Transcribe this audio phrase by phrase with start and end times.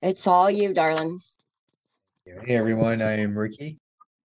[0.00, 1.18] It's all you, darling.
[2.24, 3.80] Hey everyone, I am Ricky.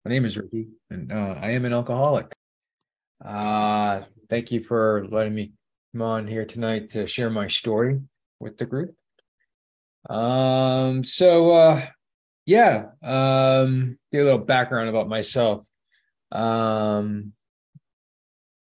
[0.04, 2.32] My name is Ricky, and uh, I am an alcoholic.
[3.24, 5.54] Uh, thank you for letting me
[5.92, 8.00] come on here tonight to share my story
[8.38, 8.94] with the group.
[10.08, 11.86] Um, so uh,
[12.44, 15.64] yeah, um, give a little background about myself.
[16.30, 17.32] Um,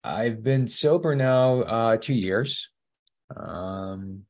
[0.03, 2.71] I've been sober now uh, two years.
[3.37, 4.23] Um,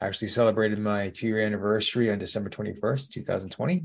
[0.00, 3.84] actually celebrated my two year anniversary on December 21st, 2020.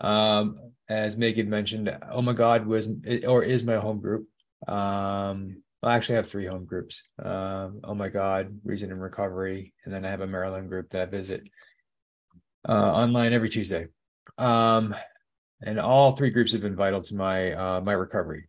[0.00, 2.88] Um, as Megan mentioned, Oh My God was
[3.26, 4.26] or is my home group.
[4.68, 7.02] Um, I actually have three home groups.
[7.22, 11.02] Um, oh My God, Reason and Recovery, and then I have a Maryland group that
[11.02, 11.48] I visit
[12.68, 13.86] uh, online every Tuesday.
[14.36, 14.94] Um,
[15.62, 18.48] and all three groups have been vital to my uh, my recovery.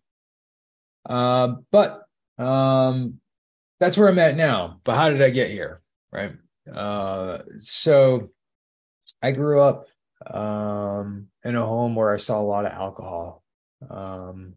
[1.07, 2.03] Uh, but
[2.37, 3.19] um,
[3.79, 4.79] that's where I'm at now.
[4.83, 5.81] But how did I get here?
[6.11, 6.33] Right.
[6.71, 8.29] Uh, so
[9.21, 9.87] I grew up
[10.25, 13.43] um, in a home where I saw a lot of alcohol.
[13.89, 14.55] Um,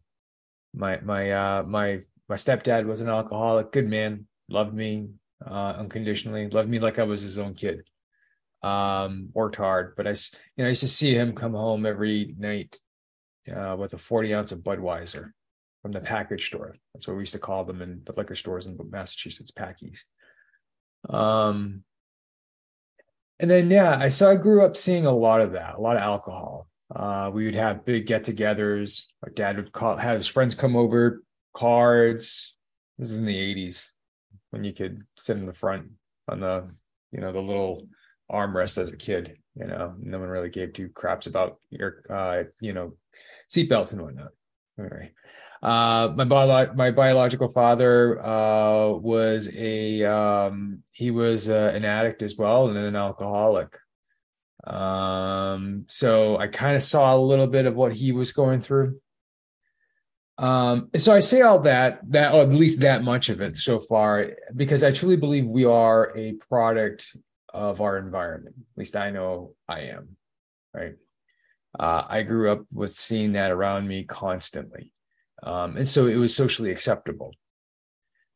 [0.74, 5.08] my my uh, my my stepdad was an alcoholic, good man, loved me
[5.46, 7.88] uh, unconditionally, loved me like I was his own kid.
[8.62, 10.16] Um, worked hard, but I you
[10.58, 12.78] know I used to see him come home every night
[13.54, 15.32] uh, with a forty ounce of Budweiser
[15.82, 16.76] from the package store.
[16.92, 20.04] That's what we used to call them in the liquor stores in Massachusetts, packies.
[21.08, 21.84] Um,
[23.40, 25.96] and then yeah, I saw I grew up seeing a lot of that, a lot
[25.96, 26.68] of alcohol.
[26.94, 29.04] Uh, we would have big get-togethers.
[29.22, 31.22] Our dad would call have his friends come over,
[31.54, 32.56] cards.
[32.98, 33.88] This is in the '80s
[34.50, 35.88] when you could sit in the front
[36.28, 36.68] on the
[37.10, 37.88] you know the little
[38.30, 39.36] armrest as a kid.
[39.56, 42.94] You know, no one really gave two craps about your uh, you know
[43.52, 44.30] seatbelts and whatnot.
[44.78, 45.12] All right.
[45.64, 52.20] Uh, my bio- my biological father uh, was a um, he was uh, an addict
[52.20, 53.74] as well and an alcoholic.
[54.66, 59.00] Um, so I kind of saw a little bit of what he was going through.
[60.36, 63.80] Um, so I say all that that or at least that much of it so
[63.80, 67.16] far because I truly believe we are a product
[67.54, 68.56] of our environment.
[68.58, 70.16] At least I know I am.
[70.74, 70.96] Right.
[71.78, 74.92] Uh, I grew up with seeing that around me constantly.
[75.44, 77.32] Um, and so it was socially acceptable.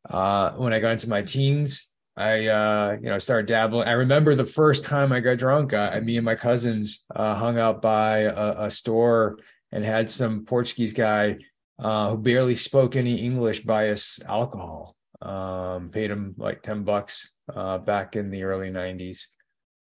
[0.09, 3.89] Uh, when I got into my teens, I uh, you know started dabbling.
[3.89, 5.73] I remember the first time I got drunk.
[5.73, 9.39] I, me and my cousins uh, hung out by a, a, store
[9.71, 11.39] and had some Portuguese guy
[11.79, 14.97] uh, who barely spoke any English buy us alcohol.
[15.23, 19.21] Um, paid him like ten bucks uh, back in the early '90s.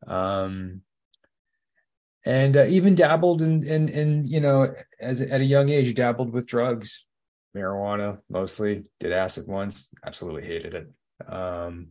[0.06, 0.81] Um,
[2.25, 5.94] and uh, even dabbled in, in, in you know as at a young age you
[5.94, 7.06] dabbled with drugs
[7.56, 11.31] marijuana mostly did acid once absolutely hated it.
[11.31, 11.90] Um,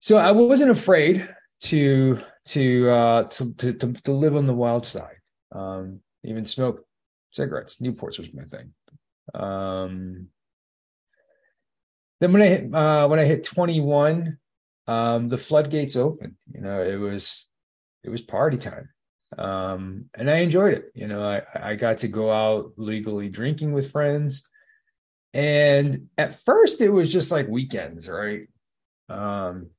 [0.00, 1.28] so i wasn't afraid
[1.60, 5.16] to to uh to, to to, to live on the wild side.
[5.52, 6.84] Um, even smoke
[7.30, 8.72] cigarettes newports was my thing.
[9.34, 10.28] Um,
[12.20, 14.38] then when i hit uh, when i hit 21
[14.86, 17.48] um, the floodgates opened you know it was
[18.02, 18.88] it was party time
[19.38, 20.92] um, and I enjoyed it.
[20.94, 24.46] You know, I I got to go out legally drinking with friends,
[25.32, 28.48] and at first it was just like weekends, right?
[29.08, 29.70] Um,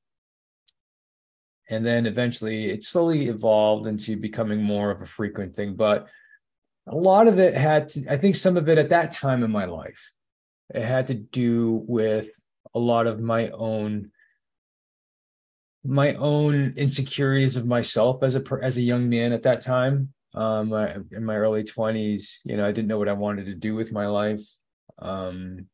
[1.70, 5.76] and then eventually it slowly evolved into becoming more of a frequent thing.
[5.76, 6.08] But
[6.88, 9.52] a lot of it had to, I think, some of it at that time in
[9.52, 10.14] my life,
[10.74, 12.30] it had to do with
[12.76, 14.12] a lot of my own
[15.84, 20.14] my own insecurities of myself as a as a young man at that time.
[20.34, 20.74] Um
[21.12, 23.92] in my early 20s you know i didn't know what i wanted to do with
[23.92, 24.46] my life.
[25.00, 25.68] Um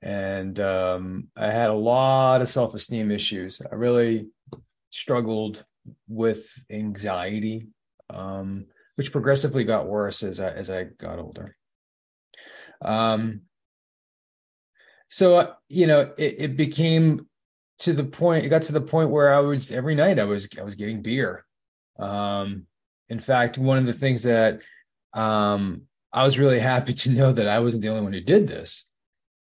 [0.00, 3.60] and um i had a lot of self-esteem issues.
[3.70, 4.28] I really
[4.90, 5.64] struggled
[6.08, 7.68] with anxiety
[8.10, 11.56] um which progressively got worse as i as i got older.
[12.80, 13.42] Um
[15.08, 17.26] so you know it, it became
[17.82, 20.48] to the point it got to the point where I was every night I was
[20.58, 21.44] I was getting beer.
[21.98, 22.66] Um,
[23.08, 24.60] in fact, one of the things that
[25.12, 25.82] um,
[26.12, 28.90] I was really happy to know that I wasn't the only one who did this,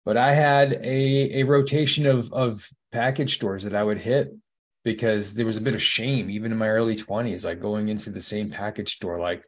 [0.05, 4.33] but I had a a rotation of of package stores that I would hit
[4.83, 8.09] because there was a bit of shame even in my early 20s like going into
[8.09, 9.43] the same package store like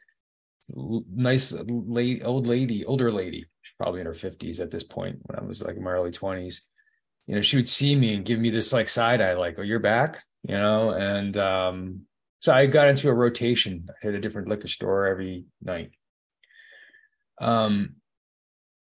[1.16, 3.46] nice late old lady older lady
[3.78, 6.60] probably in her 50s at this point when i was like in my early 20s
[7.30, 9.62] you know, she would see me and give me this like side eye, like, oh,
[9.62, 10.90] you're back, you know?
[10.90, 12.02] And um,
[12.40, 13.88] so I got into a rotation.
[13.88, 15.92] I hit a different liquor store every night.
[17.40, 17.98] Um,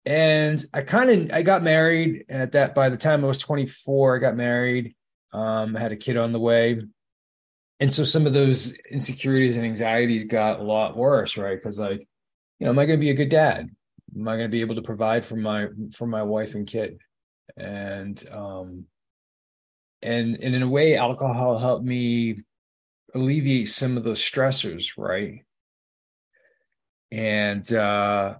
[0.06, 4.14] and I kind of I got married at that by the time I was 24,
[4.14, 4.94] I got married.
[5.32, 6.80] Um, had a kid on the way.
[7.80, 11.58] and so some of those insecurities and anxieties got a lot worse, right?
[11.60, 12.06] Because like,
[12.60, 13.70] you know, am I going to be a good dad?
[14.16, 17.00] Am I going to be able to provide for my for my wife and kid?
[17.60, 18.86] And um,
[20.02, 22.40] and and in a way, alcohol helped me
[23.14, 25.44] alleviate some of those stressors, right?
[27.12, 28.36] And uh,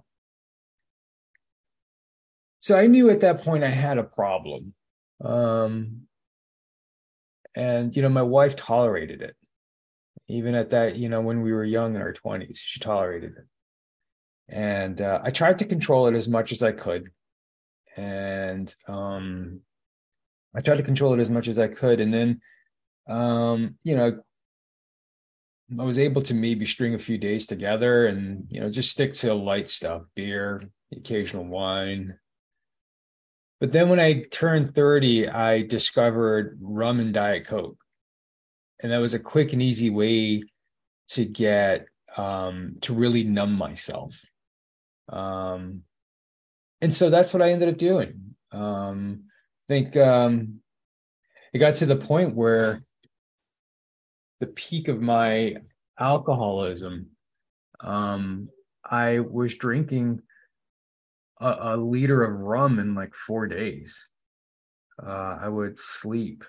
[2.59, 4.73] so I knew at that point I had a problem.
[5.23, 6.07] Um,
[7.55, 9.35] and you know my wife tolerated it
[10.27, 13.45] even at that you know when we were young in our 20s she tolerated it
[14.53, 17.11] and uh, i tried to control it as much as i could
[17.97, 19.59] and um
[20.55, 22.41] i tried to control it as much as i could and then
[23.07, 24.21] um you know
[25.79, 29.13] i was able to maybe string a few days together and you know just stick
[29.13, 32.15] to light stuff beer occasional wine
[33.61, 37.77] but then when I turned 30, I discovered rum and Diet Coke.
[38.81, 40.41] And that was a quick and easy way
[41.09, 41.85] to get
[42.17, 44.19] um, to really numb myself.
[45.07, 45.83] Um,
[46.81, 48.35] and so that's what I ended up doing.
[48.51, 49.25] Um,
[49.69, 50.61] I think um,
[51.53, 52.83] it got to the point where
[54.39, 55.55] the peak of my
[55.99, 57.07] alcoholism,
[57.79, 58.49] um,
[58.83, 60.21] I was drinking
[61.39, 64.07] a, a liter of rum in like four days.
[65.01, 66.43] Uh, I would sleep,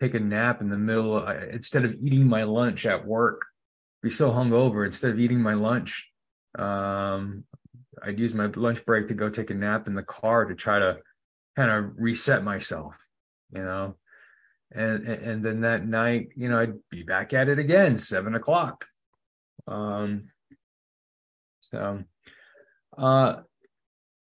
[0.00, 1.18] take a nap in the middle.
[1.18, 3.42] Of, instead of eating my lunch at work,
[4.02, 4.86] be so hungover.
[4.86, 6.08] Instead of eating my lunch,
[6.56, 7.44] um,
[8.02, 10.78] I'd use my lunch break to go take a nap in the car to try
[10.78, 10.98] to
[11.56, 12.96] kind of reset myself,
[13.52, 13.96] you know.
[14.70, 18.86] And, and then that night, you know, I'd be back at it again, seven o'clock.
[19.66, 20.30] Um,
[21.60, 22.04] so,
[22.96, 23.36] uh,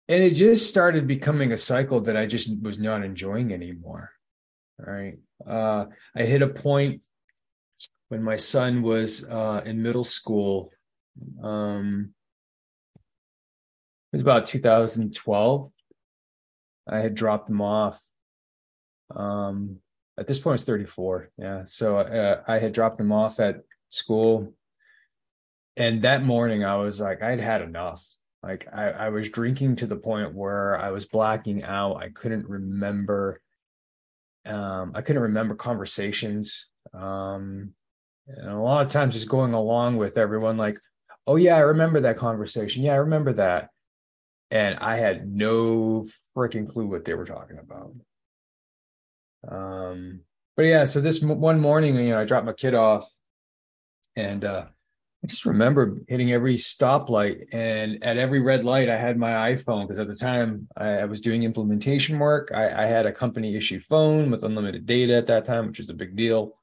[0.09, 4.13] and it just started becoming a cycle that I just was not enjoying anymore.
[4.79, 5.19] Right.
[5.45, 5.87] Uh,
[6.17, 7.03] I hit a point
[8.09, 10.71] when my son was uh, in middle school.
[11.43, 12.15] Um,
[14.13, 15.71] was about 2012.
[16.89, 18.03] I had dropped him off.
[19.15, 19.79] Um,
[20.19, 21.31] at this point, I was 34.
[21.39, 21.65] Yeah.
[21.65, 24.55] So uh, I had dropped him off at school.
[25.77, 28.05] And that morning, I was like, I'd had enough.
[28.43, 31.97] Like I, I was drinking to the point where I was blacking out.
[31.97, 33.41] I couldn't remember.
[34.47, 36.69] Um, I couldn't remember conversations.
[36.95, 37.75] Um,
[38.27, 40.79] and a lot of times just going along with everyone, like,
[41.27, 42.83] oh yeah, I remember that conversation.
[42.83, 43.71] Yeah, I remember that.
[44.51, 46.07] And I had no
[46.37, 47.93] freaking clue what they were talking about.
[49.47, 50.21] Um,
[50.57, 53.09] but yeah, so this m- one morning, you know, I dropped my kid off
[54.17, 54.65] and uh
[55.23, 59.83] I just remember hitting every stoplight and at every red light, I had my iPhone
[59.83, 62.53] because at the time I, I was doing implementation work.
[62.55, 65.91] I, I, had a company issued phone with unlimited data at that time, which is
[65.91, 66.55] a big deal.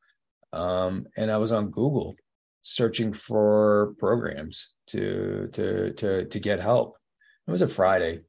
[0.53, 2.15] Um, and I was on Google
[2.61, 6.95] searching for programs to to to to get help.
[7.47, 8.21] It was a Friday.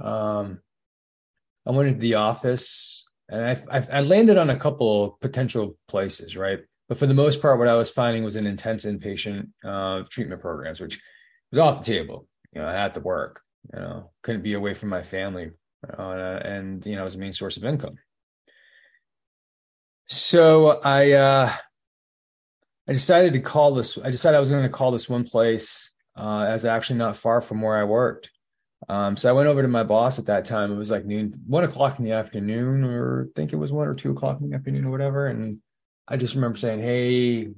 [0.00, 0.60] Um,
[1.66, 6.36] I went into the office and I, I I landed on a couple potential places,
[6.36, 6.60] right?
[6.88, 10.42] But for the most part, what I was finding was an intense inpatient uh, treatment
[10.42, 11.00] programs, which
[11.50, 12.26] was off the table.
[12.52, 13.40] You know, I had to work.
[13.72, 15.52] You know, couldn't be away from my family,
[15.98, 17.96] uh, and you know, it was a main source of income.
[20.06, 21.52] So I uh,
[22.86, 23.96] I decided to call this.
[23.96, 27.40] I decided I was going to call this one place uh, as actually not far
[27.40, 28.30] from where I worked.
[28.88, 30.70] Um, so I went over to my boss at that time.
[30.70, 33.88] It was like noon, one o'clock in the afternoon, or I think it was one
[33.88, 35.26] or two o'clock in the afternoon, or whatever.
[35.26, 35.58] And
[36.06, 37.48] I just remember saying, "Hey,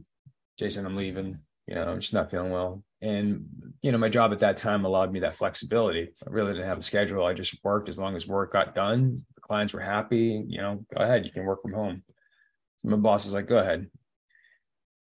[0.58, 1.38] Jason, I'm leaving.
[1.66, 3.46] You know, I'm just not feeling well." And
[3.82, 6.12] you know, my job at that time allowed me that flexibility.
[6.24, 7.24] I really didn't have a schedule.
[7.24, 9.24] I just worked as long as work got done.
[9.34, 10.44] The clients were happy.
[10.46, 12.04] You know, go ahead, you can work from home.
[12.76, 13.90] So my boss was like, "Go ahead."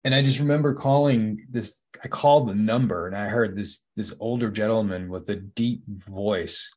[0.07, 1.81] And I just remember calling this.
[2.01, 6.73] I called the number, and I heard this this older gentleman with a deep voice,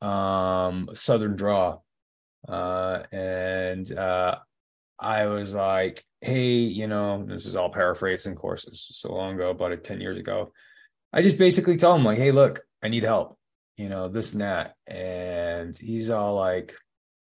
[0.00, 1.78] um, southern draw,
[2.48, 4.36] uh, and uh,
[4.96, 9.82] I was like, hey, you know, this is all paraphrasing courses so long ago, about
[9.82, 10.52] 10 years ago.
[11.12, 13.36] I just basically told him, like, hey, look, I need help,
[13.76, 14.76] you know, this and that.
[14.86, 16.76] And he's all like,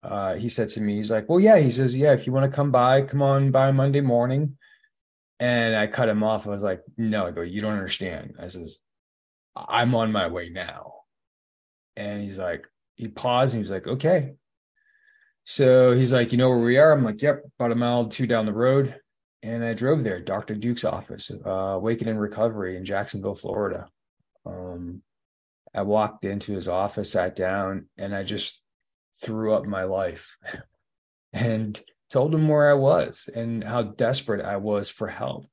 [0.04, 2.48] uh, he said to me, he's like, well, yeah, he says, yeah, if you want
[2.48, 4.56] to come by, come on by Monday morning.
[5.38, 6.46] And I cut him off.
[6.46, 8.36] I was like, no, I go, you don't understand.
[8.40, 8.80] I says,
[9.54, 10.94] I'm on my way now.
[11.96, 14.34] And he's like, he paused and he's like, okay.
[15.44, 16.92] So he's like, you know where we are?
[16.92, 18.98] I'm like, yep, about a mile two down the road.
[19.42, 20.54] And I drove there, Dr.
[20.54, 23.88] Duke's office, uh, Waking in Recovery in Jacksonville, Florida.
[24.44, 25.02] Um,
[25.74, 28.60] I walked into his office, sat down, and I just
[29.22, 30.36] threw up my life
[31.32, 31.78] and
[32.16, 35.44] told him where I was and how desperate I was for help.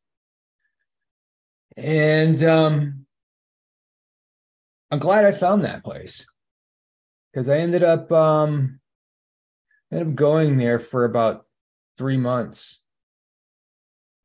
[1.75, 3.05] And um,
[4.89, 6.25] I'm glad I found that place
[7.34, 8.79] because I ended up um,
[9.91, 11.46] ended up going there for about
[11.98, 12.82] three months.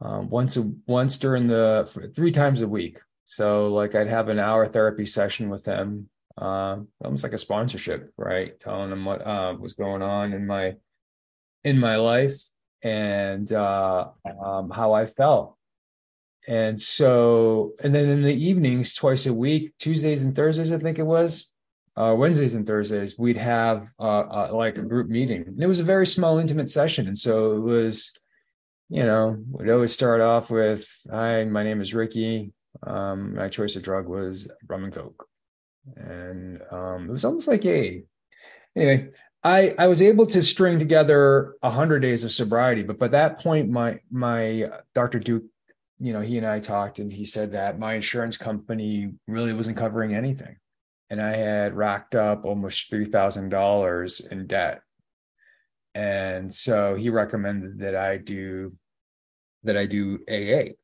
[0.00, 3.00] Um, once a once during the three times a week.
[3.24, 6.08] So like I'd have an hour therapy session with them,
[6.40, 8.56] uh, almost like a sponsorship, right?
[8.60, 10.76] Telling them what uh, was going on in my
[11.64, 12.40] in my life
[12.82, 14.08] and uh,
[14.44, 15.56] um, how I felt.
[16.46, 20.98] And so, and then in the evenings, twice a week, Tuesdays and Thursdays, I think
[20.98, 21.50] it was,
[21.96, 25.44] uh, Wednesdays and Thursdays, we'd have uh, uh, like a group meeting.
[25.46, 27.08] And it was a very small, intimate session.
[27.08, 28.12] And so it was,
[28.88, 32.52] you know, we'd always start off with, Hi, my name is Ricky.
[32.86, 35.26] Um, my choice of drug was rum and coke.
[35.96, 38.04] And um, it was almost like a,
[38.76, 39.10] anyway,
[39.44, 43.40] I, I was able to string together a hundred days of sobriety, but by that
[43.40, 45.20] point, my my uh, Dr.
[45.20, 45.44] Duke,
[46.00, 49.76] you know, he and I talked, and he said that my insurance company really wasn't
[49.76, 50.56] covering anything
[51.10, 54.82] and I had racked up almost three thousand dollars in debt.
[55.94, 58.76] And so he recommended that I do
[59.64, 60.74] that I do AA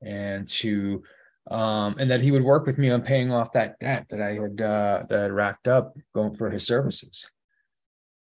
[0.00, 1.02] and to
[1.50, 4.34] um and that he would work with me on paying off that debt that I
[4.34, 7.30] had uh that I had racked up going for his services.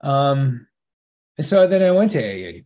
[0.03, 0.67] Um
[1.41, 2.61] so then I went to AA.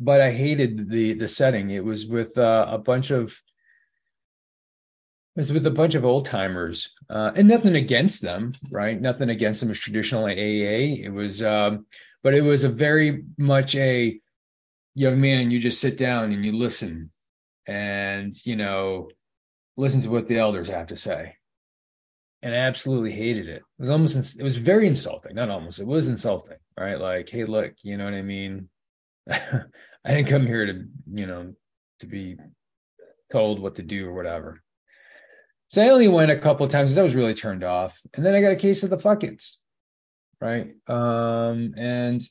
[0.00, 1.70] But I hated the the setting.
[1.70, 3.40] It was with uh, a bunch of
[5.38, 9.00] it was with a bunch of old timers, uh, and nothing against them, right?
[9.00, 10.98] Nothing against them as traditional AA.
[11.04, 11.86] It was, um,
[12.24, 14.20] but it was a very much a
[14.96, 15.52] young man.
[15.52, 17.12] You just sit down and you listen,
[17.68, 19.10] and you know,
[19.76, 21.36] listen to what the elders have to say.
[22.42, 23.56] And I absolutely hated it.
[23.56, 25.34] It was almost, it was very insulting.
[25.34, 27.00] Not almost, it was insulting, right?
[27.00, 28.68] Like, hey, look, you know what I mean?
[29.30, 29.64] I
[30.06, 31.54] didn't come here to, you know,
[32.00, 32.36] to be
[33.30, 34.62] told what to do or whatever.
[35.68, 38.00] So I only went a couple of times because I was really turned off.
[38.14, 39.56] And then I got a case of the fuckins,
[40.40, 40.74] right?
[40.86, 42.22] Um, and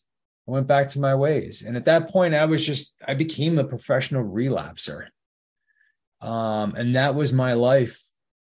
[0.48, 1.62] I went back to my ways.
[1.62, 5.08] And at that point, I was just, I became a professional relapser.
[6.22, 8.02] Um, and that was my life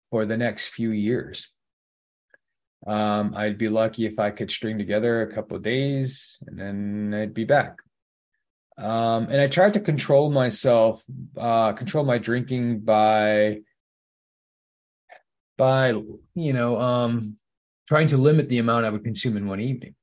[0.09, 1.47] for the next few years.
[2.87, 7.13] Um, I'd be lucky if I could string together a couple of days and then
[7.13, 7.77] I'd be back.
[8.77, 11.03] Um, and I tried to control myself,
[11.37, 13.59] uh, control my drinking by
[15.57, 17.35] by you know um,
[17.89, 19.95] trying to limit the amount I would consume in one evening,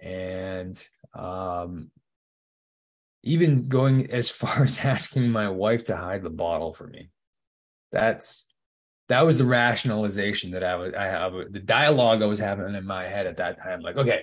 [0.00, 0.80] and
[1.18, 1.90] um,
[3.24, 7.10] even going as far as asking my wife to hide the bottle for me.
[7.90, 8.46] That's
[9.10, 12.86] that was the rationalization that I was I have the dialogue I was having in
[12.86, 13.80] my head at that time.
[13.80, 14.22] Like, okay,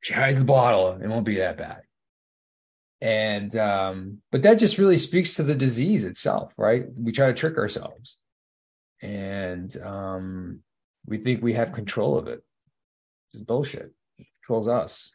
[0.00, 1.82] she hides the bottle, it won't be that bad.
[3.00, 6.86] And um, but that just really speaks to the disease itself, right?
[6.96, 8.18] We try to trick ourselves
[9.00, 10.60] and um,
[11.06, 12.42] we think we have control of it.
[13.32, 13.92] It's bullshit.
[14.18, 15.12] It controls us.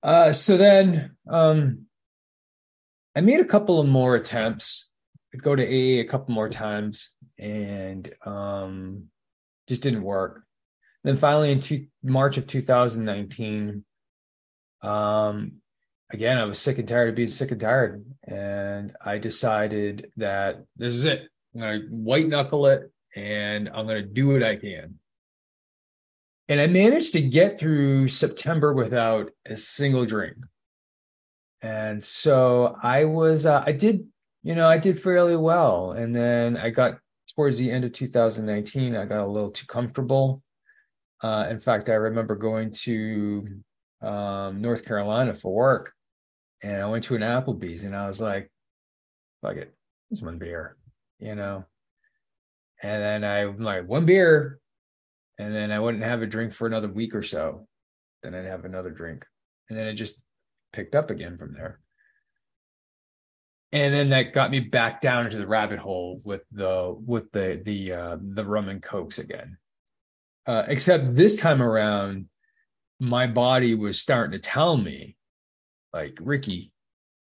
[0.00, 1.86] Uh, so then um,
[3.16, 4.91] I made a couple of more attempts.
[5.36, 9.04] Go to AA a couple more times and um,
[9.68, 10.42] just didn't work.
[11.04, 13.84] Then finally, in two, March of 2019,
[14.82, 15.52] um,
[16.10, 18.04] again, I was sick and tired of being sick and tired.
[18.24, 21.28] And I decided that this is it.
[21.54, 24.98] I'm going to white knuckle it and I'm going to do what I can.
[26.48, 30.36] And I managed to get through September without a single drink.
[31.62, 34.06] And so I was, uh, I did,
[34.42, 35.92] you know, I did fairly well.
[35.92, 36.98] And then I got
[37.34, 40.42] towards the end of 2019, I got a little too comfortable.
[41.22, 43.46] Uh, in fact, I remember going to
[44.02, 45.92] um, North Carolina for work
[46.62, 48.50] and I went to an Applebee's and I was like,
[49.40, 49.74] fuck it,
[50.10, 50.76] this one beer
[51.22, 51.64] you know.
[52.82, 54.58] And then I'm like one beer,
[55.38, 57.68] and then I wouldn't have a drink for another week or so.
[58.22, 59.24] Then I'd have another drink,
[59.70, 60.20] and then it just
[60.72, 61.78] picked up again from there.
[63.72, 67.60] And then that got me back down into the rabbit hole with the with the
[67.64, 69.56] the uh, the rum and cokes again.
[70.46, 72.28] Uh, except this time around,
[73.00, 75.16] my body was starting to tell me,
[75.92, 76.72] like Ricky,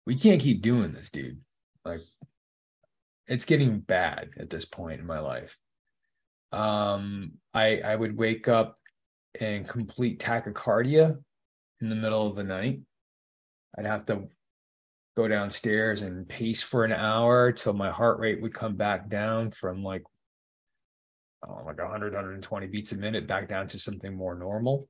[0.05, 1.39] we can't keep doing this, dude.
[1.83, 2.01] Like
[3.27, 5.57] it's getting bad at this point in my life.
[6.51, 8.77] Um, I I would wake up
[9.39, 11.17] in complete tachycardia
[11.81, 12.81] in the middle of the night.
[13.77, 14.27] I'd have to
[15.17, 19.51] go downstairs and pace for an hour till my heart rate would come back down
[19.51, 20.03] from like
[21.45, 24.87] oh, like 100 120 beats a minute back down to something more normal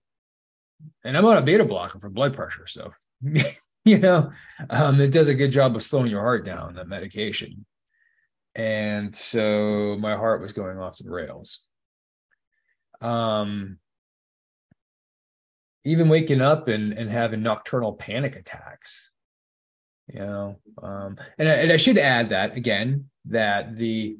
[1.04, 2.68] and I'm on a beta blocker for blood pressure.
[2.68, 2.94] So,
[3.86, 4.32] you know,
[4.70, 7.66] um, it does a good job of slowing your heart down, that medication.
[8.56, 11.64] And so my heart was going off the rails.
[13.02, 13.78] Um,
[15.86, 19.12] even waking up and, and having nocturnal panic attacks
[20.08, 24.18] you know um, and, I, and I should add that again that the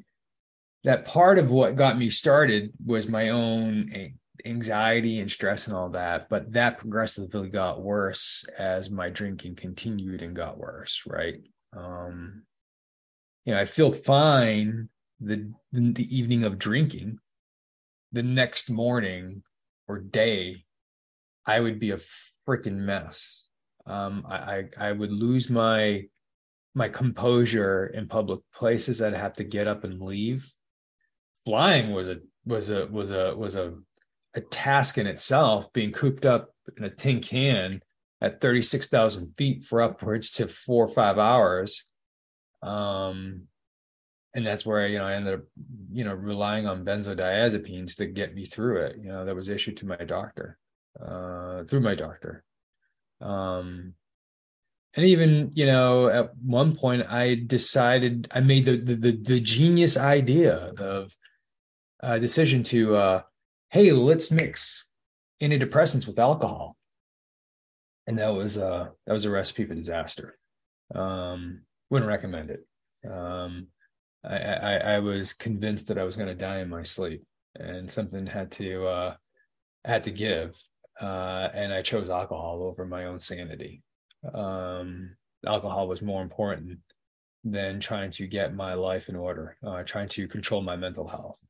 [0.84, 4.12] that part of what got me started was my own
[4.44, 10.22] anxiety and stress and all that but that progressively got worse as my drinking continued
[10.22, 11.42] and got worse right?
[11.76, 12.42] Um
[13.44, 14.88] you know i feel fine
[15.20, 17.18] the the evening of drinking.
[18.12, 19.42] The next morning
[19.86, 20.64] or day
[21.46, 21.98] i would be a
[22.46, 23.47] freaking mess
[23.88, 26.04] um, I, I, I would lose my
[26.74, 29.02] my composure in public places.
[29.02, 30.48] I'd have to get up and leave.
[31.44, 33.74] Flying was a was a was a was a
[34.34, 35.72] a task in itself.
[35.72, 37.80] Being cooped up in a tin can
[38.20, 41.84] at thirty six thousand feet for upwards to four or five hours.
[42.62, 43.44] Um,
[44.34, 45.40] and that's where you know I ended up,
[45.90, 48.96] you know, relying on benzodiazepines to get me through it.
[49.02, 50.58] You know, that was issued to my doctor,
[51.00, 52.44] uh, through my doctor.
[53.20, 53.94] Um,
[54.94, 59.40] and even you know at one point i decided i made the the, the, the
[59.40, 61.14] genius idea of
[62.00, 63.22] a decision to uh
[63.70, 64.88] hey let's mix
[65.42, 66.76] antidepressants with alcohol.
[68.06, 70.38] And that was uh that was a recipe for disaster.
[70.94, 72.66] Um wouldn't recommend it.
[73.08, 73.68] Um
[74.24, 77.22] i i, I was convinced that i was going to die in my sleep
[77.54, 79.14] and something had to uh
[79.84, 80.60] had to give
[81.00, 83.82] uh, and I chose alcohol over my own sanity.
[84.34, 86.78] Um, alcohol was more important
[87.44, 91.40] than trying to get my life in order, uh, trying to control my mental health.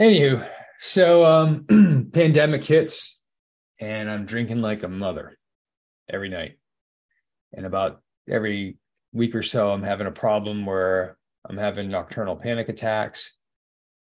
[0.00, 0.46] Anywho,
[0.78, 3.18] so um, pandemic hits,
[3.80, 5.38] and I'm drinking like a mother
[6.08, 6.58] every night.
[7.54, 8.76] And about every
[9.12, 11.16] week or so, I'm having a problem where
[11.48, 13.34] I'm having nocturnal panic attacks,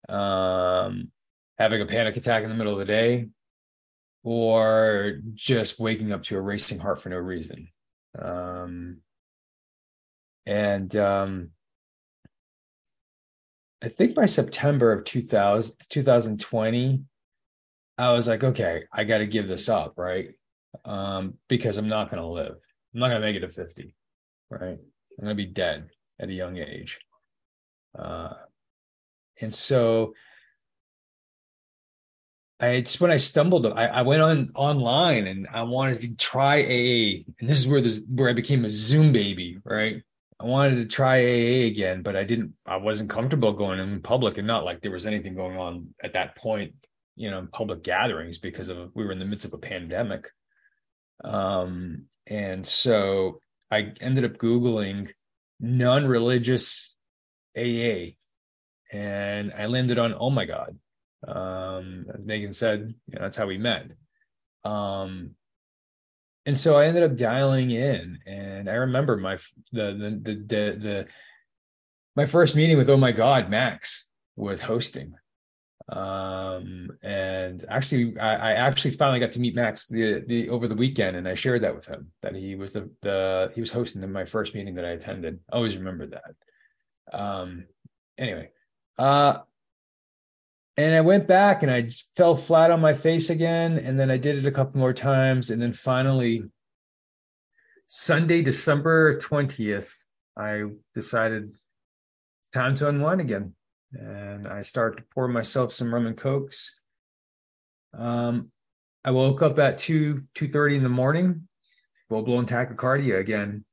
[0.08, 1.12] um,
[1.58, 3.28] having a panic attack in the middle of the day,
[4.26, 7.68] or just waking up to a racing heart for no reason.
[8.20, 8.96] Um,
[10.44, 11.50] and um,
[13.80, 17.04] I think by September of 2000, 2020,
[17.98, 20.30] I was like, okay, I got to give this up, right?
[20.84, 22.56] Um, because I'm not going to live.
[22.94, 23.94] I'm not going to make it to 50,
[24.50, 24.70] right?
[24.70, 26.98] I'm going to be dead at a young age.
[27.96, 28.34] Uh,
[29.40, 30.14] and so
[32.60, 33.66] I, it's when I stumbled.
[33.66, 37.80] I, I went on online and I wanted to try AA, and this is where
[37.80, 40.02] this where I became a Zoom baby, right?
[40.40, 42.54] I wanted to try AA again, but I didn't.
[42.66, 46.14] I wasn't comfortable going in public, and not like there was anything going on at
[46.14, 46.74] that point,
[47.14, 50.28] you know, in public gatherings because of we were in the midst of a pandemic.
[51.24, 53.40] Um, and so
[53.70, 55.10] I ended up googling
[55.60, 56.96] non-religious
[57.56, 58.16] AA,
[58.92, 60.78] and I landed on Oh my God
[61.26, 63.86] um, as Megan said, you know, that's how we met.
[64.64, 65.30] Um,
[66.44, 69.36] and so I ended up dialing in, and I remember my
[69.72, 71.06] the the the the, the
[72.14, 75.14] my first meeting with Oh my God Max was hosting,
[75.88, 80.76] um, and actually I, I actually finally got to meet Max the the over the
[80.76, 84.04] weekend, and I shared that with him that he was the the he was hosting
[84.04, 85.40] in my first meeting that I attended.
[85.50, 87.18] I always remember that.
[87.18, 87.66] Um,
[88.16, 88.50] anyway,
[88.98, 89.38] uh,
[90.76, 93.78] and I went back and I fell flat on my face again.
[93.78, 95.50] And then I did it a couple more times.
[95.50, 96.42] And then finally,
[97.86, 99.90] Sunday, December 20th,
[100.36, 101.56] I decided
[102.52, 103.54] time to unwind again.
[103.92, 106.78] And I started to pour myself some rum and cokes.
[107.96, 108.50] Um,
[109.02, 111.48] I woke up at 2 2:30 in the morning,
[112.08, 113.64] full blown tachycardia again.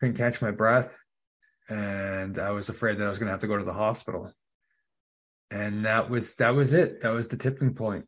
[0.00, 0.90] Couldn't catch my breath.
[1.68, 4.32] And I was afraid that I was gonna have to go to the hospital
[5.52, 7.02] and that was that was it.
[7.02, 8.06] That was the tipping point.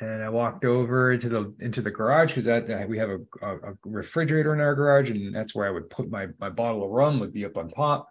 [0.00, 3.74] And i walked over into the into the garage because that we have a, a,
[3.84, 7.20] refrigerator in our garage and that's where i would put my my bottle of rum
[7.20, 8.08] would be up on top.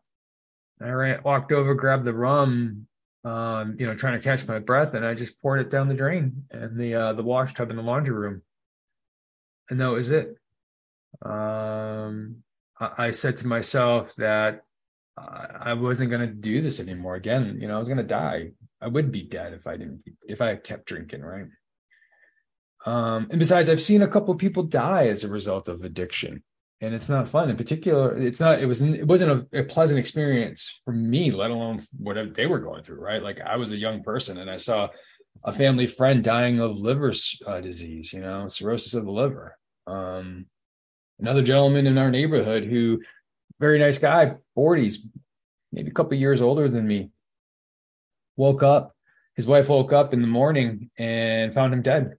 [0.80, 2.88] I ran walked over grabbed the rum
[3.26, 5.94] um you know trying to catch my breath and i just poured it down the
[5.94, 8.42] drain and the uh the wash tub in the laundry room.
[9.70, 10.38] And that was it.
[11.24, 12.44] Um
[12.80, 14.64] I, I said to myself that
[15.18, 17.58] I wasn't going to do this anymore again.
[17.60, 18.52] You know, I was going to die.
[18.82, 21.46] I would be dead if I didn't, if I kept drinking, right?
[22.86, 26.44] Um, and besides, I've seen a couple of people die as a result of addiction,
[26.80, 27.50] and it's not fun.
[27.50, 28.60] In particular, it's not.
[28.60, 28.82] It was.
[28.82, 33.00] It wasn't a, a pleasant experience for me, let alone whatever they were going through.
[33.00, 33.22] Right?
[33.22, 34.90] Like I was a young person, and I saw
[35.44, 37.14] a family friend dying of liver
[37.46, 39.56] uh, disease, you know, cirrhosis of the liver.
[39.88, 40.48] Um,
[41.20, 43.02] another gentleman in our neighborhood who,
[43.62, 44.98] very nice guy, 40s,
[45.72, 47.12] maybe a couple years older than me,
[48.36, 48.96] woke up.
[49.36, 52.18] His wife woke up in the morning and found him dead.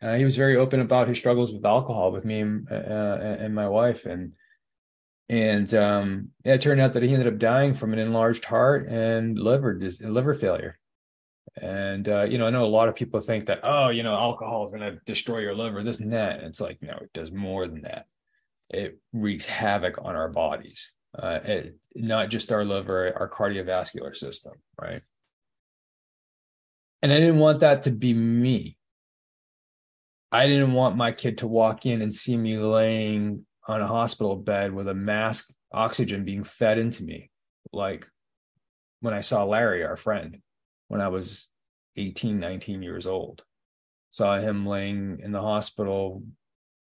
[0.00, 3.54] Uh, he was very open about his struggles with alcohol with me and, uh, and
[3.54, 4.32] my wife, and
[5.28, 9.38] and um, it turned out that he ended up dying from an enlarged heart and
[9.38, 10.78] liver liver failure.
[11.60, 14.14] And uh, you know, I know a lot of people think that oh, you know,
[14.14, 16.38] alcohol is going to destroy your liver, this and that.
[16.38, 18.06] And it's like no, it does more than that.
[18.72, 24.52] It wreaks havoc on our bodies, uh, it, not just our liver, our cardiovascular system,
[24.80, 25.02] right?
[27.02, 28.76] And I didn't want that to be me.
[30.30, 34.36] I didn't want my kid to walk in and see me laying on a hospital
[34.36, 37.30] bed with a mask, oxygen being fed into me,
[37.72, 38.06] like
[39.00, 40.38] when I saw Larry, our friend
[40.88, 41.48] when I was
[41.96, 43.42] 18, 19 years old.
[44.10, 46.22] Saw him laying in the hospital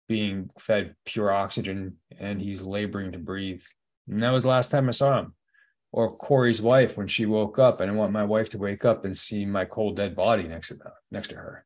[0.08, 3.64] being fed pure oxygen and he's laboring to breathe.
[4.08, 5.34] And that was the last time I saw him.
[5.92, 7.76] Or Corey's wife when she woke up.
[7.76, 10.70] I didn't want my wife to wake up and see my cold dead body next
[10.70, 11.66] to them, next to her.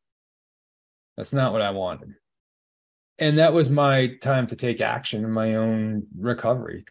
[1.16, 2.16] That's not what I wanted.
[3.18, 6.86] And that was my time to take action in my own recovery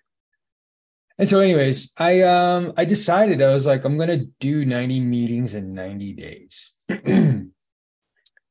[1.18, 5.54] and so, anyways, I um I decided I was like, I'm gonna do 90 meetings
[5.54, 6.72] in 90 days.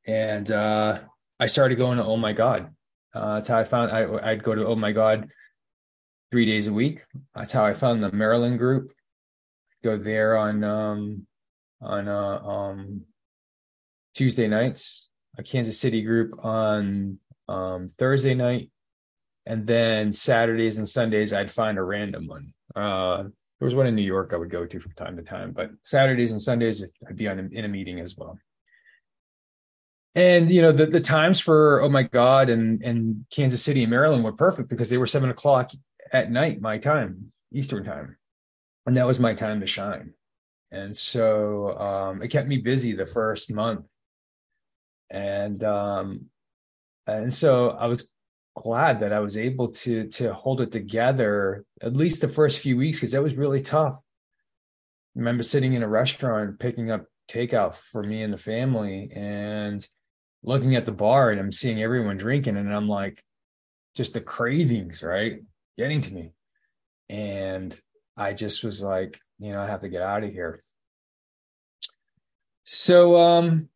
[0.07, 0.99] and uh
[1.39, 2.73] I started going to Oh My God.
[3.15, 5.29] Uh, that's how I found I I'd go to Oh My God
[6.31, 7.01] three days a week.
[7.33, 8.91] That's how I found the Maryland group.
[9.83, 11.25] Go there on um
[11.81, 13.01] on uh, um
[14.15, 18.69] Tuesday nights, a Kansas City group on um Thursday night,
[19.45, 22.53] and then Saturdays and Sundays I'd find a random one.
[22.75, 23.23] Uh,
[23.59, 25.69] there was one in New York I would go to from time to time, but
[25.81, 28.37] Saturdays and Sundays I'd be on in a meeting as well.
[30.15, 33.91] And you know the the times for oh my god and and Kansas City and
[33.91, 35.71] Maryland were perfect because they were seven o'clock
[36.11, 38.15] at night my time Eastern time,
[38.85, 40.13] and that was my time to shine.
[40.71, 43.85] And so um, it kept me busy the first month,
[45.09, 46.27] and um,
[47.07, 48.13] and so I was
[48.55, 52.77] glad that I was able to to hold it together at least the first few
[52.77, 53.95] weeks because that was really tough.
[53.95, 59.85] I remember sitting in a restaurant picking up takeout for me and the family and
[60.45, 63.21] looking at the bar and I'm seeing everyone drinking and I'm like
[63.95, 65.41] just the cravings, right?
[65.77, 66.31] Getting to me.
[67.09, 67.77] And
[68.15, 70.61] I just was like, you know, I have to get out of here.
[72.63, 73.69] So um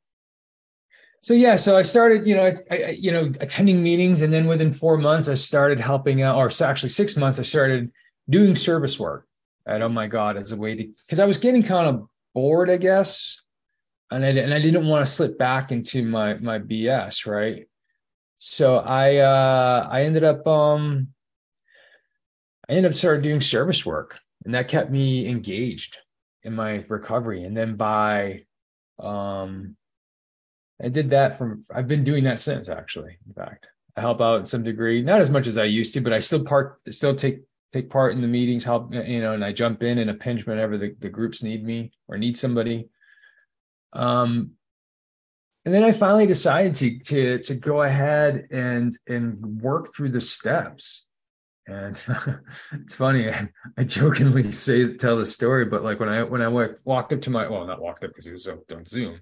[1.21, 4.47] so yeah so i started you know I, I, you know attending meetings and then
[4.47, 7.91] within four months i started helping out or actually six months i started
[8.29, 9.27] doing service work
[9.65, 12.69] and oh my god as a way to because i was getting kind of bored
[12.69, 13.41] i guess
[14.11, 17.67] and I, and I didn't want to slip back into my my bs right
[18.37, 21.09] so i uh i ended up um
[22.67, 25.97] i ended up started doing service work and that kept me engaged
[26.43, 28.43] in my recovery and then by
[28.99, 29.75] um
[30.81, 33.17] I did that from I've been doing that since actually.
[33.27, 36.01] In fact, I help out in some degree, not as much as I used to,
[36.01, 37.41] but I still part still take
[37.71, 40.45] take part in the meetings, help you know, and I jump in in a pinch
[40.45, 42.89] whenever the, the groups need me or need somebody.
[43.93, 44.51] Um
[45.65, 50.21] and then I finally decided to to to go ahead and and work through the
[50.21, 51.05] steps.
[51.67, 52.03] And
[52.71, 53.29] it's funny,
[53.77, 56.47] I, jokingly say tell the story, but like when I when I
[56.83, 59.21] walked up to my well, not walked up because it was on Zoom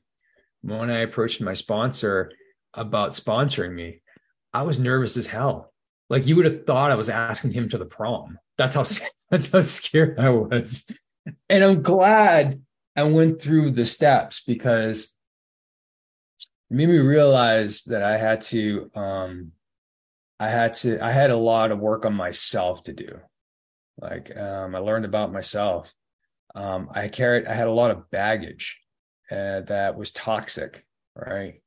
[0.62, 2.32] when I approached my sponsor
[2.73, 4.01] about sponsoring me,
[4.53, 5.73] I was nervous as hell.
[6.10, 8.38] Like you would have thought I was asking him to the prom.
[8.58, 8.86] That's how
[9.30, 10.89] that's how scared I was.
[11.49, 12.62] And I'm glad
[12.97, 15.15] I went through the steps because
[16.69, 19.51] it made me realize that I had to um
[20.39, 23.19] I had to I had a lot of work on myself to do.
[24.01, 25.93] Like um I learned about myself.
[26.55, 28.79] Um I carried I had a lot of baggage
[29.31, 31.62] uh, that was toxic, right?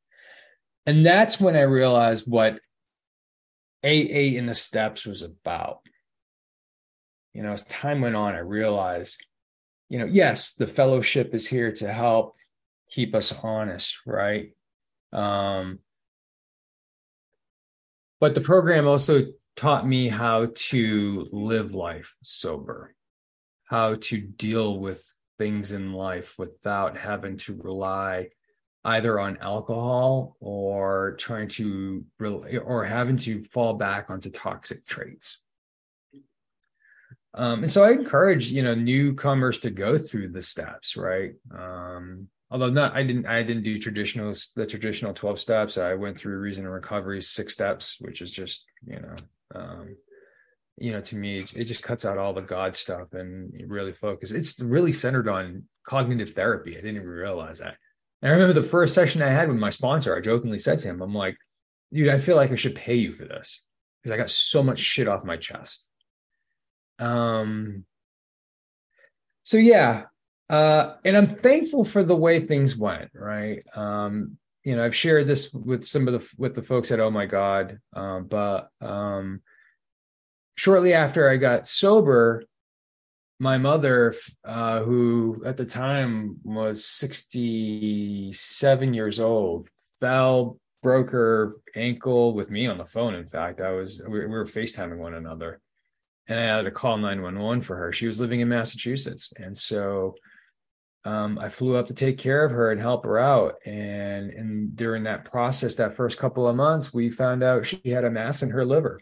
[0.87, 2.59] And that's when I realized what
[3.85, 5.81] AA in the steps was about.
[7.35, 9.25] You know, as time went on, I realized,
[9.91, 12.37] you know, yes, the fellowship is here to help
[12.89, 14.53] keep us honest, right?
[15.13, 15.81] Um,
[18.21, 19.27] but the program also
[19.57, 22.95] taught me how to live life sober,
[23.65, 25.05] how to deal with
[25.39, 28.29] things in life without having to rely
[28.85, 32.05] either on alcohol or trying to
[32.65, 35.43] or having to fall back onto toxic traits
[37.35, 42.29] um, and so i encourage you know newcomers to go through the steps right um,
[42.51, 45.79] although not I didn't I didn't do traditional the traditional 12 steps.
[45.79, 49.17] I went through reason and recovery six steps, which is just, you know,
[49.55, 49.97] um,
[50.77, 53.93] you know, to me, it, it just cuts out all the God stuff and really
[53.93, 54.33] focus.
[54.33, 56.73] It's really centered on cognitive therapy.
[56.73, 57.77] I didn't even realize that.
[58.23, 60.89] And I remember the first session I had with my sponsor, I jokingly said to
[60.89, 61.37] him, I'm like,
[61.93, 63.67] dude, I feel like I should pay you for this
[64.03, 65.85] because I got so much shit off my chest.
[67.01, 67.85] Um,
[69.43, 70.05] so yeah,
[70.49, 73.11] uh, and I'm thankful for the way things went.
[73.15, 73.65] Right.
[73.75, 77.11] Um, you know, I've shared this with some of the with the folks at Oh
[77.11, 79.41] My God, um, but um,
[80.57, 82.45] shortly after I got sober,
[83.39, 92.35] my mother, uh, who at the time was 67 years old, fell, broke her ankle
[92.35, 93.15] with me on the phone.
[93.15, 95.63] In fact, I was we, we were FaceTiming one another,
[96.31, 97.93] and I had to call 911 for her.
[97.93, 100.15] She was living in Massachusetts, and so
[101.05, 103.57] um, I flew up to take care of her and help her out.
[103.67, 108.05] And, and during that process, that first couple of months, we found out she had
[108.05, 109.01] a mass in her liver,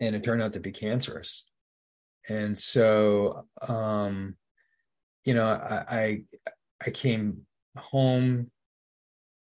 [0.00, 1.50] and it turned out to be cancerous.
[2.28, 4.36] And so, um,
[5.24, 6.22] you know, I, I
[6.86, 7.42] I came
[7.76, 8.50] home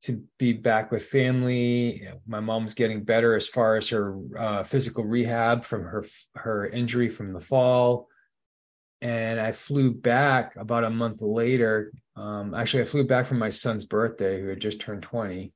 [0.02, 2.08] to be back with family.
[2.26, 7.08] My mom's getting better as far as her uh, physical rehab from her her injury
[7.08, 8.08] from the fall
[9.00, 11.92] and I flew back about a month later.
[12.16, 15.52] Um, actually, I flew back from my son's birthday, who had just turned 20.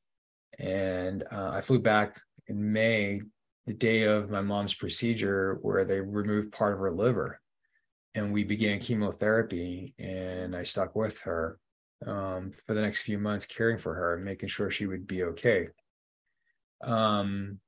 [0.58, 3.20] And uh, I flew back in May,
[3.66, 7.40] the day of my mom's procedure, where they removed part of her liver.
[8.14, 11.58] And we began chemotherapy, and I stuck with her
[12.06, 15.24] um, for the next few months, caring for her, and making sure she would be
[15.24, 15.68] okay.
[16.82, 17.60] Um,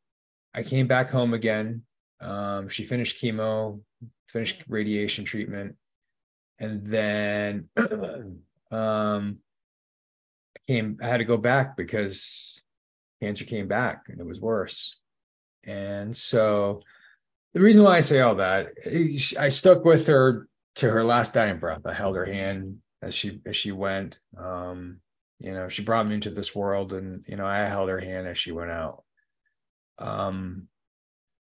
[0.55, 1.83] I came back home again.
[2.21, 3.81] Um, she finished chemo,
[4.29, 5.77] finished radiation treatment,
[6.59, 7.69] and then
[8.71, 9.39] um,
[10.57, 10.99] I came.
[11.03, 12.61] I had to go back because
[13.23, 14.97] cancer came back and it was worse.
[15.65, 16.83] And so,
[17.55, 18.69] the reason why I say all that,
[19.39, 21.87] I stuck with her to her last dying breath.
[21.87, 24.19] I held her hand as she as she went.
[24.37, 25.01] Um,
[25.39, 28.27] you know, she brought me into this world, and you know, I held her hand
[28.27, 29.05] as she went out.
[29.99, 30.69] Um,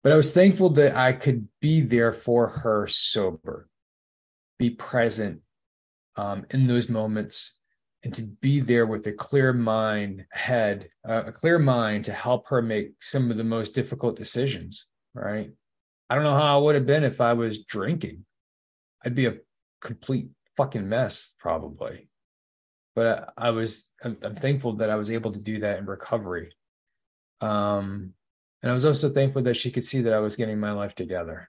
[0.03, 3.69] but I was thankful that I could be there for her sober,
[4.59, 5.41] be present
[6.17, 7.55] um, in those moments,
[8.03, 12.49] and to be there with a clear mind, head, uh, a clear mind to help
[12.49, 14.87] her make some of the most difficult decisions.
[15.15, 15.51] Right.
[16.09, 18.25] I don't know how I would have been if I was drinking.
[19.05, 19.37] I'd be a
[19.81, 20.29] complete
[20.61, 22.09] fucking mess, probably.
[22.95, 25.87] But I, I was, I'm, I'm thankful that I was able to do that in
[25.87, 26.53] recovery.
[27.41, 28.13] Um,
[28.63, 30.95] and I was also thankful that she could see that I was getting my life
[30.95, 31.49] together,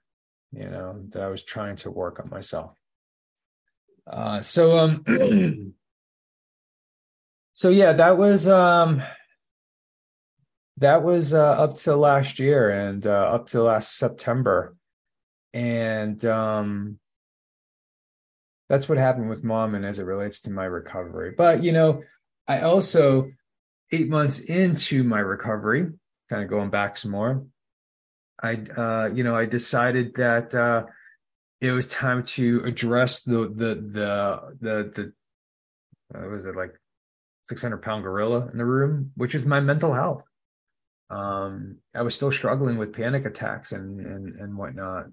[0.53, 2.77] you know, that I was trying to work on myself.
[4.07, 5.03] Uh, so, um,
[7.51, 9.03] so yeah, that was, um,
[10.77, 14.77] that was uh, up to last year and uh, up to last September.
[15.53, 17.00] And um,
[18.71, 21.33] that's what happened with mom and as it relates to my recovery.
[21.37, 22.03] But, you know,
[22.47, 23.29] I also,
[23.91, 25.89] eight months into my recovery,
[26.29, 27.45] kind of going back some more,
[28.41, 30.85] I, uh, you know, I decided that uh,
[31.59, 36.73] it was time to address the the the the the uh, was it like
[37.49, 40.23] 600 pound gorilla in the room, which is my mental health.
[41.09, 45.07] Um, I was still struggling with panic attacks and and and whatnot,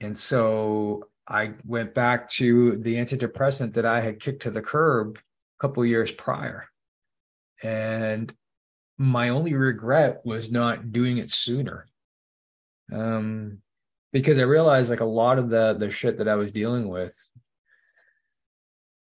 [0.00, 5.18] and so I went back to the antidepressant that I had kicked to the curb
[5.18, 6.68] a couple years prior,
[7.62, 8.32] and
[8.96, 11.86] my only regret was not doing it sooner.
[12.90, 13.58] Um,
[14.12, 17.14] because I realized like a lot of the the shit that I was dealing with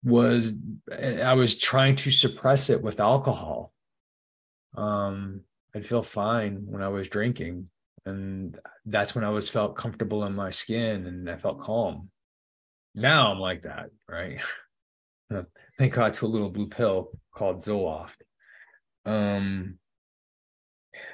[0.03, 0.53] was
[0.91, 3.73] I was trying to suppress it with alcohol.
[4.75, 5.41] Um,
[5.75, 7.69] I'd feel fine when I was drinking,
[8.05, 12.09] and that's when I was felt comfortable in my skin and I felt calm.
[12.95, 14.41] Now I'm like that, right?
[15.77, 18.15] Thank God to a little blue pill called Zoloft.
[19.05, 19.77] Um,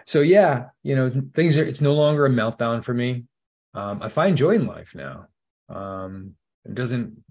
[0.05, 3.25] so yeah, you know, things are, it's no longer a meltdown for me.
[3.73, 5.27] Um, I find joy in life now.
[5.69, 7.23] Um, it doesn't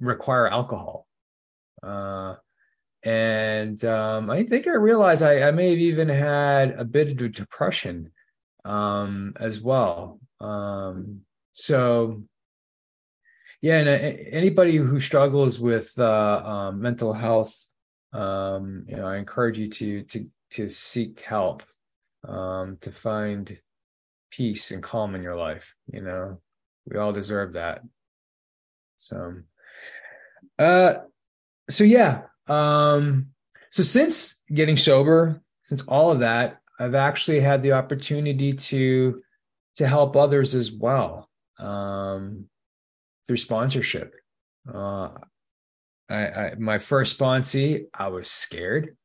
[0.00, 1.06] require alcohol.
[1.82, 2.36] Uh,
[3.02, 7.32] and um, I think I realized I, I, may have even had a bit of
[7.32, 8.10] depression
[8.64, 10.18] um, as well.
[10.40, 11.20] Um,
[11.52, 12.22] so,
[13.60, 17.56] yeah, and uh, anybody who struggles with uh, um, mental health,
[18.12, 21.62] um, you know, I encourage you to to to seek help,
[22.26, 23.58] um, to find
[24.30, 25.74] peace and calm in your life.
[25.92, 26.40] You know,
[26.86, 27.82] we all deserve that.
[28.96, 29.34] So,
[30.58, 30.94] uh,
[31.70, 33.28] so yeah, um,
[33.70, 39.22] so since getting sober, since all of that, I've actually had the opportunity to
[39.76, 42.46] to help others as well um,
[43.26, 44.14] through sponsorship.
[44.72, 45.10] Uh,
[46.08, 48.96] I, I my first sponsee, I was scared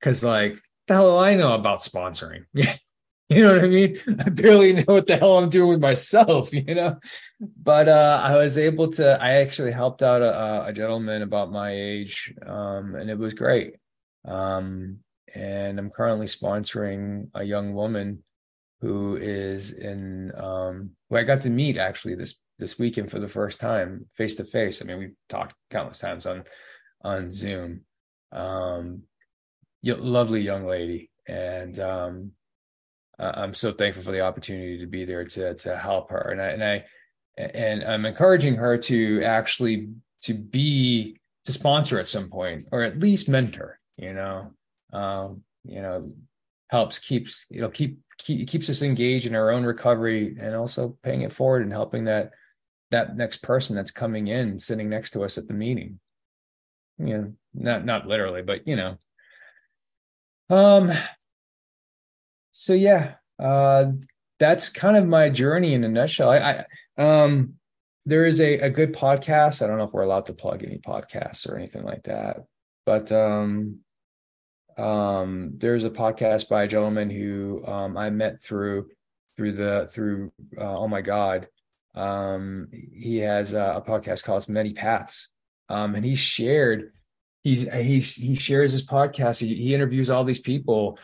[0.00, 2.44] because like the hell do I know about sponsoring?
[2.54, 3.98] you know what I mean?
[4.20, 6.98] I barely know what the hell I'm doing with myself, you know.
[7.40, 9.20] But uh, I was able to.
[9.20, 13.76] I actually helped out a, a gentleman about my age, um, and it was great.
[14.24, 15.00] Um,
[15.34, 18.22] and I'm currently sponsoring a young woman
[18.80, 23.28] who is in um, who I got to meet actually this this weekend for the
[23.28, 24.80] first time face to face.
[24.80, 26.44] I mean, we've talked countless times on
[27.02, 27.82] on Zoom.
[28.32, 29.02] Um,
[29.84, 32.32] lovely young lady, and um,
[33.18, 36.30] I'm so thankful for the opportunity to be there to to help her.
[36.30, 36.84] And I and I
[37.36, 39.88] and I'm encouraging her to actually
[40.22, 43.78] to be to sponsor at some point or at least mentor.
[43.96, 44.52] You know,
[44.96, 46.12] um, you know,
[46.68, 50.96] helps keeps you know keep, keep keeps us engaged in our own recovery and also
[51.02, 52.32] paying it forward and helping that
[52.90, 56.00] that next person that's coming in sitting next to us at the meeting.
[56.98, 58.96] You know not not literally but you know.
[60.48, 60.90] Um
[62.52, 63.86] so yeah uh
[64.38, 66.30] that's kind of my journey in a nutshell.
[66.30, 66.64] I,
[66.98, 67.54] I um
[68.06, 69.62] there is a, a good podcast.
[69.62, 72.38] I don't know if we're allowed to plug any podcasts or anything like that
[72.86, 73.80] but um
[74.78, 78.88] um there's a podcast by a gentleman who um i met through
[79.36, 81.48] through the through uh, oh my god
[81.96, 85.28] um, he has a, a, podcast called Many Paths,
[85.70, 86.92] um, and he shared
[87.42, 89.40] he's he's he shares his podcast.
[89.40, 90.98] He, he interviews all these people,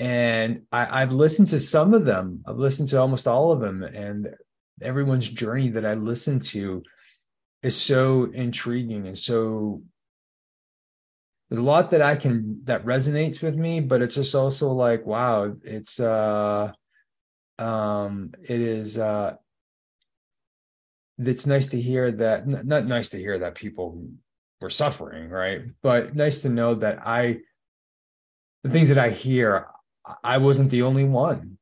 [0.00, 2.42] and I, I've listened to some of them.
[2.46, 4.34] I've listened to almost all of them, and
[4.82, 6.82] everyone's journey that I listen to
[7.62, 9.82] is so intriguing and so
[11.52, 15.04] there's a lot that I can that resonates with me, but it's just also like,
[15.04, 16.72] wow, it's uh
[17.58, 19.34] um it is uh
[21.18, 24.02] it's nice to hear that not nice to hear that people
[24.62, 25.60] were suffering right?
[25.82, 27.40] But nice to know that i
[28.64, 29.66] the things that i hear
[30.24, 31.58] i wasn't the only one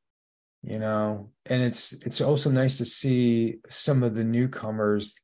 [0.63, 1.31] you know?
[1.47, 5.17] And it's it's also nice to see some of the newcomers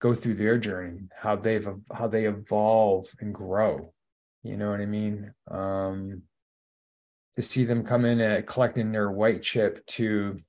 [0.00, 3.93] go through their journey how they've how they evolve and grow
[4.44, 5.32] you know what i mean?
[5.50, 6.22] Um
[7.34, 10.40] to see them come in at collecting their white chip to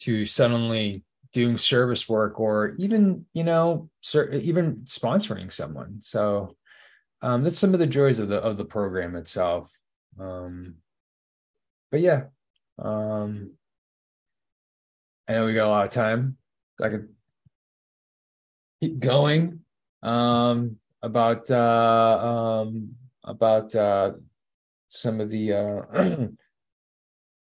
[0.00, 6.00] to suddenly doing service work or even you know even sponsoring someone.
[6.00, 6.56] So
[7.22, 9.72] um, that's some of the joys of the of the program itself.
[10.18, 10.76] Um,
[11.90, 12.24] but yeah
[12.78, 13.52] um,
[15.28, 16.36] i know we got a lot of time.
[16.82, 17.08] I could
[18.80, 19.60] keep going.
[20.02, 24.12] Um, about uh, um, about uh,
[24.86, 25.82] some of the uh,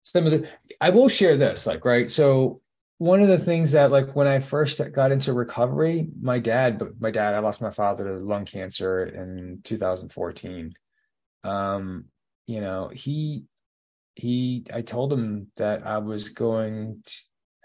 [0.02, 0.48] some of the
[0.80, 2.60] i will share this like right so
[2.98, 7.00] one of the things that like when I first got into recovery, my dad, but
[7.00, 10.74] my dad, I lost my father to lung cancer in 2014.
[11.44, 12.06] Um,
[12.46, 13.44] you know, he
[14.16, 17.12] he I told him that I was going to,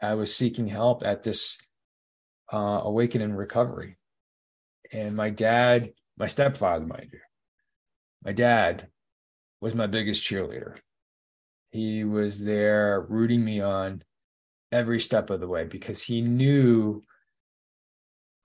[0.04, 1.58] I was seeking help at this
[2.52, 3.98] uh awakening recovery.
[4.94, 7.20] And my dad, my stepfather, mind you,
[8.24, 8.88] my dad
[9.60, 10.78] was my biggest cheerleader.
[11.72, 14.04] He was there rooting me on
[14.72, 17.02] every step of the way because he knew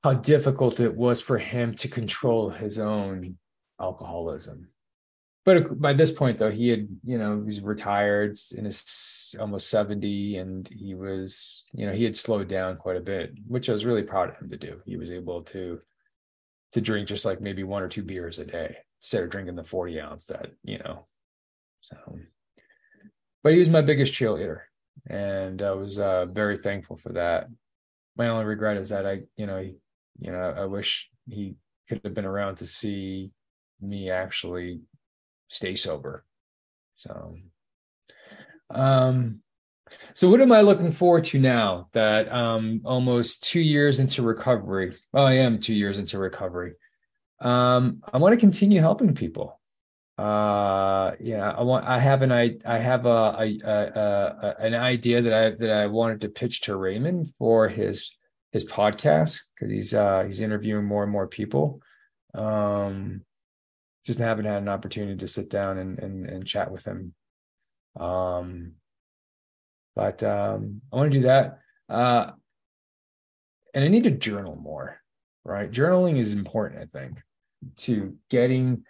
[0.03, 3.37] how difficult it was for him to control his own
[3.81, 4.69] alcoholism.
[5.45, 10.37] But by this point, though, he had, you know, he's retired in his almost 70
[10.37, 13.87] and he was, you know, he had slowed down quite a bit, which I was
[13.87, 14.81] really proud of him to do.
[14.85, 15.81] He was able to
[16.73, 19.65] to drink just like maybe one or two beers a day instead of drinking the
[19.65, 21.07] 40 ounce that, you know.
[21.81, 21.97] So
[23.43, 24.61] but he was my biggest cheerleader
[25.09, 27.49] and I was uh, very thankful for that.
[28.17, 29.77] My only regret is that I, you know, he,
[30.19, 31.55] you know, I wish he
[31.89, 33.31] could have been around to see
[33.81, 34.81] me actually
[35.49, 36.25] stay sober.
[36.97, 37.37] So,
[38.71, 39.41] um,
[40.15, 44.97] so what am I looking forward to now that um almost two years into recovery?
[45.13, 46.75] Well, I am two years into recovery.
[47.41, 49.59] Um, I want to continue helping people
[50.19, 54.75] uh yeah i want i have an i i have a, a, a, a, an
[54.75, 58.11] idea that i that i wanted to pitch to raymond for his
[58.51, 61.81] his podcast because he's uh he's interviewing more and more people
[62.35, 63.21] um
[64.05, 67.15] just haven't had an opportunity to sit down and and, and chat with him
[68.01, 68.73] um
[69.99, 71.59] but um i want to do that.
[71.89, 72.31] Uh
[73.75, 75.01] and i need to journal more
[75.45, 75.71] right?
[75.71, 77.21] Journaling is important i think
[77.79, 78.85] to getting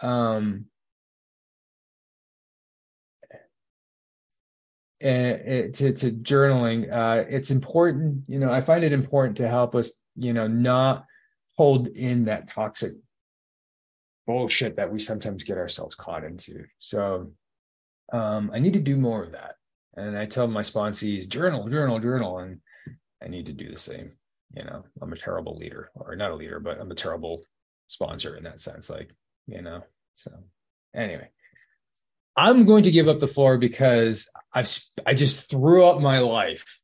[0.00, 0.64] um
[5.00, 6.90] and to, to journaling.
[6.90, 11.04] Uh it's important you know i find it important to help us you know not
[11.58, 12.92] hold in that toxic
[14.26, 16.64] bullshit that we sometimes get ourselves caught into.
[16.78, 17.32] So
[18.12, 19.55] um i need to do more of that
[19.96, 22.38] and i tell my sponsees journal journal journal.
[22.38, 22.60] And
[23.22, 24.12] i need to do the same.
[24.54, 27.44] You know i'm a terrible leader or not a leader but i'm a terrible
[27.88, 29.10] sponsor in that sense like
[29.46, 29.82] you know
[30.14, 30.32] so
[30.94, 31.28] anyway.
[32.36, 34.70] I'm going to give up the floor because I've
[35.06, 36.80] I just threw up my life,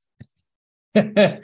[0.95, 1.43] and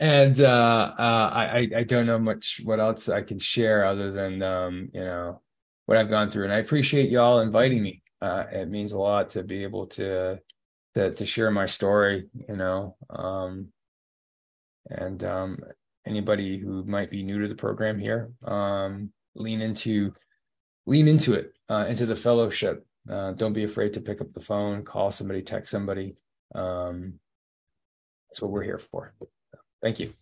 [0.00, 4.42] and uh, uh, I I don't know much what else I can share other than
[4.42, 5.40] um, you know
[5.86, 8.02] what I've gone through, and I appreciate y'all inviting me.
[8.22, 10.38] Uh, it means a lot to be able to
[10.94, 13.68] to to share my story, you know, um,
[14.88, 15.58] and um,
[16.06, 20.12] anybody who might be new to the program here, um, lean into
[20.86, 22.84] lean into it, uh, into the fellowship.
[23.08, 26.16] Uh, don't be afraid to pick up the phone, call somebody, text somebody.
[26.54, 27.14] Um,
[28.28, 29.14] that's what we're here for.
[29.82, 30.12] Thank you.